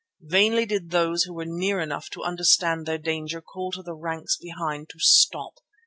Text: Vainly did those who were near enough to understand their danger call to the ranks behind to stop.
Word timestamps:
Vainly 0.25 0.65
did 0.65 0.89
those 0.89 1.25
who 1.25 1.33
were 1.35 1.45
near 1.45 1.79
enough 1.79 2.09
to 2.09 2.23
understand 2.23 2.87
their 2.87 2.97
danger 2.97 3.39
call 3.39 3.71
to 3.73 3.83
the 3.83 3.93
ranks 3.93 4.35
behind 4.35 4.89
to 4.89 4.97
stop. 4.97 5.57